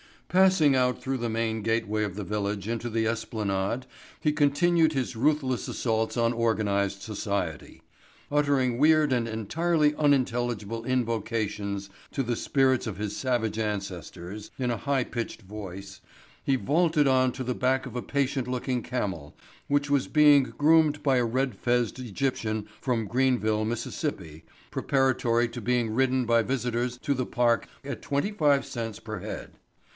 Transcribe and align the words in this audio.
Passing 0.29 0.75
out 0.75 0.99
through 0.99 1.17
the 1.17 1.29
main 1.29 1.61
gateway 1.61 2.03
of 2.03 2.15
the 2.15 2.23
village 2.23 2.67
into 2.67 2.89
the 2.89 3.05
esplanade 3.05 3.85
he 4.19 4.31
continued 4.31 4.93
his 4.93 5.15
ruthless 5.15 5.67
assaults 5.67 6.15
on 6.15 6.31
organized 6.33 7.01
society. 7.01 7.83
Uttering 8.31 8.79
weird 8.79 9.11
and 9.11 9.27
entirely 9.27 9.93
unintelligible 9.95 10.85
invocations 10.85 11.89
to 12.13 12.23
the 12.23 12.37
spirits 12.37 12.87
of 12.87 12.97
his 12.97 13.15
savage 13.15 13.59
ancestors 13.59 14.49
in 14.57 14.71
a 14.71 14.77
high 14.77 15.03
pitched 15.03 15.41
voice, 15.43 15.99
he 16.43 16.55
vaulted 16.55 17.07
on 17.07 17.31
to 17.33 17.43
the 17.43 17.53
back 17.53 17.85
of 17.85 17.95
a 17.95 18.01
patient 18.01 18.47
looking 18.47 18.81
camel 18.81 19.35
which 19.67 19.89
was 19.91 20.07
being 20.07 20.43
groomed 20.43 21.03
by 21.03 21.17
a 21.17 21.25
red 21.25 21.53
fezzed 21.53 21.99
Egyptian 21.99 22.67
from 22.79 23.05
Greenville, 23.05 23.65
Mississippi, 23.65 24.45
preparatory 24.71 25.47
to 25.49 25.61
being 25.61 25.93
ridden 25.93 26.25
by 26.25 26.41
visitors 26.41 26.97
to 26.99 27.13
the 27.13 27.25
park 27.25 27.67
at 27.83 28.01
twenty 28.01 28.31
five 28.31 28.65
cents 28.65 28.97
per 28.97 29.19
head. 29.19 29.51